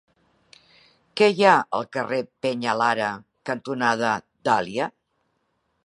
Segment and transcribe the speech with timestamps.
[1.21, 3.13] Què hi ha al carrer Peñalara
[3.51, 4.17] cantonada
[4.51, 4.91] Dàlia?